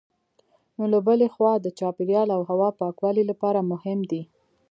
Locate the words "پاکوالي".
2.79-3.23